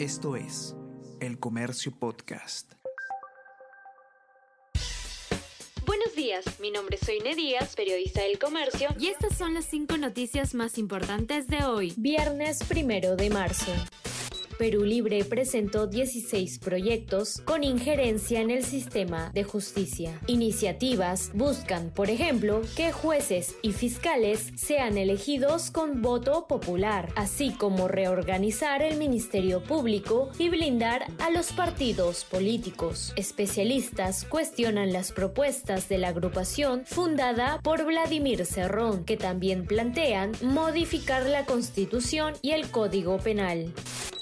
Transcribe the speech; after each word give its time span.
Esto 0.00 0.34
es 0.34 0.74
El 1.20 1.38
Comercio 1.38 1.92
Podcast. 1.92 2.72
Buenos 5.84 6.16
días, 6.16 6.58
mi 6.58 6.70
nombre 6.70 6.96
es 6.98 7.06
Soine 7.06 7.34
Díaz, 7.34 7.76
periodista 7.76 8.22
del 8.22 8.38
comercio, 8.38 8.88
y 8.98 9.08
estas 9.08 9.36
son 9.36 9.52
las 9.52 9.66
cinco 9.66 9.98
noticias 9.98 10.54
más 10.54 10.78
importantes 10.78 11.48
de 11.48 11.64
hoy, 11.64 11.92
viernes 11.98 12.64
primero 12.64 13.14
de 13.14 13.28
marzo. 13.28 13.72
Perú 14.60 14.84
Libre 14.84 15.24
presentó 15.24 15.86
16 15.86 16.58
proyectos 16.58 17.40
con 17.46 17.64
injerencia 17.64 18.42
en 18.42 18.50
el 18.50 18.62
sistema 18.62 19.30
de 19.32 19.42
justicia. 19.42 20.20
Iniciativas 20.26 21.30
buscan, 21.32 21.88
por 21.88 22.10
ejemplo, 22.10 22.60
que 22.76 22.92
jueces 22.92 23.56
y 23.62 23.72
fiscales 23.72 24.52
sean 24.56 24.98
elegidos 24.98 25.70
con 25.70 26.02
voto 26.02 26.46
popular, 26.46 27.08
así 27.16 27.52
como 27.52 27.88
reorganizar 27.88 28.82
el 28.82 28.98
Ministerio 28.98 29.64
Público 29.64 30.28
y 30.38 30.50
blindar 30.50 31.06
a 31.20 31.30
los 31.30 31.52
partidos 31.54 32.26
políticos. 32.26 33.14
Especialistas 33.16 34.26
cuestionan 34.26 34.92
las 34.92 35.10
propuestas 35.10 35.88
de 35.88 35.96
la 35.96 36.08
agrupación 36.08 36.82
fundada 36.84 37.60
por 37.62 37.86
Vladimir 37.86 38.44
Cerrón, 38.44 39.06
que 39.06 39.16
también 39.16 39.64
plantean 39.64 40.32
modificar 40.42 41.24
la 41.24 41.46
Constitución 41.46 42.34
y 42.42 42.50
el 42.50 42.70
Código 42.70 43.16
Penal. 43.16 43.72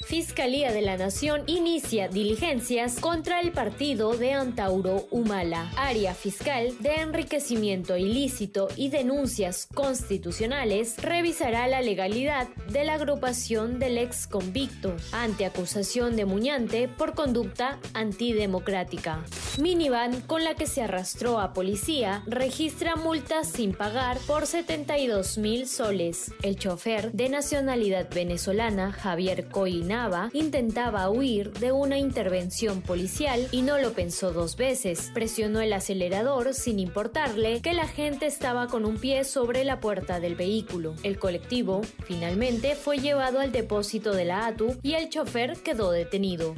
Fiscalía 0.09 0.73
de 0.73 0.81
la 0.81 0.97
Nación 0.97 1.43
inicia 1.47 2.09
diligencias 2.09 2.99
contra 2.99 3.43
el 3.43 3.53
partido 3.53 4.17
de 4.17 4.33
Antauro 4.33 5.07
Humala. 5.11 5.71
Área 5.77 6.15
Fiscal 6.15 6.75
de 6.81 6.95
Enriquecimiento 7.03 7.95
Ilícito 7.95 8.69
y 8.75 8.89
Denuncias 8.89 9.69
Constitucionales 9.75 10.97
revisará 11.03 11.69
la 11.69 11.83
legalidad 11.83 12.49
de 12.73 12.85
la 12.85 12.95
agrupación 12.95 13.79
del 13.79 13.99
ex 13.99 14.27
convicto 14.27 14.97
ante 15.13 15.45
acusación 15.45 16.17
de 16.17 16.25
Muñante 16.25 16.89
por 16.89 17.15
conducta 17.15 17.79
antidemocrática. 17.93 19.23
Minivan 19.61 20.23
con 20.23 20.43
la 20.43 20.55
que 20.55 20.67
se 20.67 20.81
arrastró 20.81 21.39
a 21.39 21.53
policía 21.53 22.23
registra 22.27 22.97
multas 22.97 23.49
sin 23.49 23.75
pagar 23.75 24.17
por 24.27 24.47
72 24.47 25.37
mil 25.37 25.69
soles. 25.69 26.33
El 26.43 26.57
chofer 26.57 27.13
de 27.13 27.29
nacionalidad 27.29 28.09
venezolana 28.09 28.91
Javier 28.93 29.49
Coina 29.49 29.98
intentaba 30.33 31.11
huir 31.11 31.53
de 31.53 31.73
una 31.73 31.99
intervención 31.99 32.83
policial 32.83 33.49
y 33.51 33.63
no 33.63 33.79
lo 33.79 33.93
pensó 33.93 34.33
dos 34.33 34.57
veces. 34.57 35.11
Presionó 35.13 35.61
el 35.61 35.73
acelerador 35.73 36.55
sin 36.55 36.79
importarle 36.79 37.61
que 37.61 37.73
la 37.73 37.89
gente 37.89 38.27
estaba 38.27 38.67
con 38.69 38.85
un 38.85 38.99
pie 38.99 39.25
sobre 39.25 39.65
la 39.65 39.81
puerta 39.81 40.21
del 40.21 40.35
vehículo. 40.35 40.95
El 41.03 41.19
colectivo 41.19 41.83
finalmente 42.05 42.75
fue 42.75 42.99
llevado 42.99 43.41
al 43.41 43.53
depósito 43.53 44.13
de 44.13 44.25
la 44.25 44.47
ATU 44.47 44.77
y 44.83 44.95
el 44.95 45.09
chofer 45.09 45.59
quedó 45.63 45.91
detenido. 45.91 46.55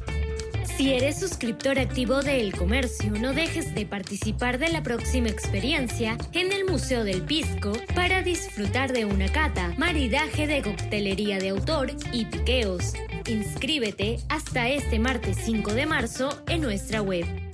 Si 0.81 0.95
eres 0.95 1.21
suscriptor 1.21 1.79
activo 1.79 2.23
de 2.23 2.41
El 2.41 2.57
Comercio, 2.57 3.13
no 3.13 3.35
dejes 3.35 3.75
de 3.75 3.85
participar 3.85 4.59
de 4.59 4.71
la 4.71 4.83
próxima 4.83 5.29
experiencia 5.29 6.17
en 6.33 6.53
el 6.53 6.65
Museo 6.65 7.05
del 7.05 7.21
Pisco 7.21 7.73
para 7.95 8.23
disfrutar 8.23 8.93
de 8.93 9.05
una 9.05 9.31
cata, 9.31 9.75
maridaje 9.77 10.47
de 10.47 10.63
coctelería 10.63 11.39
de 11.39 11.51
autor 11.51 11.93
y 12.13 12.25
piqueos. 12.25 12.95
Inscríbete 13.31 14.19
hasta 14.29 14.69
este 14.69 14.99
martes 14.99 15.37
5 15.45 15.73
de 15.75 15.87
marzo 15.87 16.31
en 16.49 16.63
nuestra 16.63 17.01
web. 17.01 17.50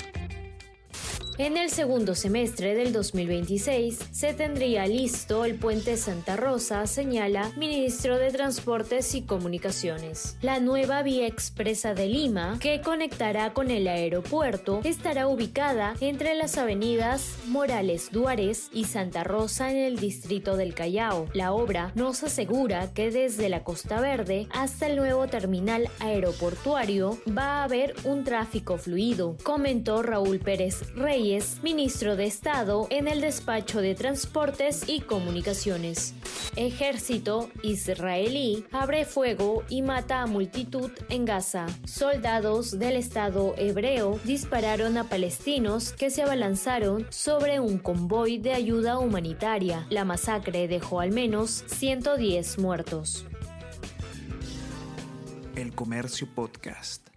En 1.38 1.58
el 1.58 1.68
segundo 1.68 2.14
semestre 2.14 2.74
del 2.74 2.94
2026 2.94 3.98
se 4.10 4.32
tendría 4.32 4.86
listo 4.86 5.44
el 5.44 5.56
puente 5.56 5.98
Santa 5.98 6.34
Rosa, 6.34 6.86
señala 6.86 7.52
ministro 7.58 8.16
de 8.16 8.30
Transportes 8.30 9.14
y 9.14 9.20
Comunicaciones. 9.20 10.38
La 10.40 10.60
nueva 10.60 11.02
vía 11.02 11.26
expresa 11.26 11.92
de 11.92 12.06
Lima, 12.06 12.58
que 12.58 12.80
conectará 12.80 13.52
con 13.52 13.70
el 13.70 13.86
aeropuerto, 13.86 14.80
estará 14.84 15.28
ubicada 15.28 15.92
entre 16.00 16.34
las 16.36 16.56
avenidas 16.56 17.36
Morales 17.46 18.08
Duárez 18.10 18.70
y 18.72 18.84
Santa 18.84 19.22
Rosa 19.22 19.70
en 19.70 19.76
el 19.76 19.98
distrito 19.98 20.56
del 20.56 20.72
Callao. 20.72 21.28
La 21.34 21.52
obra 21.52 21.92
nos 21.94 22.22
asegura 22.24 22.94
que 22.94 23.10
desde 23.10 23.50
la 23.50 23.62
Costa 23.62 24.00
Verde 24.00 24.46
hasta 24.52 24.86
el 24.86 24.96
nuevo 24.96 25.26
terminal 25.26 25.90
aeroportuario 25.98 27.18
va 27.28 27.60
a 27.60 27.64
haber 27.64 27.94
un 28.04 28.24
tráfico 28.24 28.78
fluido, 28.78 29.36
comentó 29.42 30.02
Raúl 30.02 30.38
Pérez 30.38 30.80
Ministro 31.60 32.14
de 32.14 32.24
Estado 32.24 32.86
en 32.88 33.08
el 33.08 33.20
despacho 33.20 33.80
de 33.80 33.96
Transportes 33.96 34.84
y 34.86 35.00
Comunicaciones. 35.00 36.14
Ejército 36.54 37.50
israelí 37.64 38.64
abre 38.70 39.04
fuego 39.04 39.64
y 39.68 39.82
mata 39.82 40.22
a 40.22 40.26
multitud 40.26 40.92
en 41.08 41.24
Gaza. 41.24 41.66
Soldados 41.84 42.78
del 42.78 42.94
Estado 42.94 43.54
hebreo 43.58 44.20
dispararon 44.22 44.96
a 44.98 45.08
palestinos 45.08 45.92
que 45.92 46.10
se 46.10 46.22
abalanzaron 46.22 47.08
sobre 47.10 47.58
un 47.58 47.78
convoy 47.78 48.38
de 48.38 48.52
ayuda 48.52 49.00
humanitaria. 49.00 49.84
La 49.90 50.04
masacre 50.04 50.68
dejó 50.68 51.00
al 51.00 51.10
menos 51.10 51.64
110 51.66 52.58
muertos. 52.60 53.26
El 55.56 55.74
Comercio 55.74 56.28
Podcast. 56.32 57.15